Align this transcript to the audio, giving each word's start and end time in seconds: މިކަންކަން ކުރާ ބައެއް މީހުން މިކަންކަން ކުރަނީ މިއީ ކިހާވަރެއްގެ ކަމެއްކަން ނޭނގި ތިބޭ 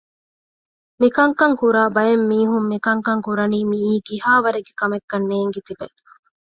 މިކަންކަން 1.01 1.55
ކުރާ 1.61 1.83
ބައެއް 1.95 2.25
މީހުން 2.29 2.67
މިކަންކަން 2.71 3.21
ކުރަނީ 3.25 3.59
މިއީ 3.71 3.93
ކިހާވަރެއްގެ 4.07 4.73
ކަމެއްކަން 4.79 5.25
ނޭނގި 5.29 5.61
ތިބޭ 5.67 5.87